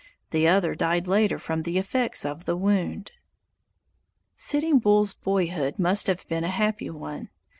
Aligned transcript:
The 0.31 0.47
other 0.47 0.73
died 0.73 1.05
later 1.05 1.37
from 1.37 1.61
the 1.61 1.77
effects 1.77 2.25
of 2.25 2.45
the 2.45 2.57
wound. 2.57 3.11
Sitting 4.35 4.79
Bull's 4.79 5.13
boyhood 5.13 5.77
must 5.77 6.07
have 6.07 6.27
been 6.27 6.43
a 6.43 6.47
happy 6.49 6.89
one. 6.89 7.29